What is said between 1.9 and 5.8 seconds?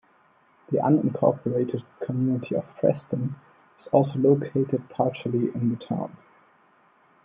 community of Preston is also located partially in the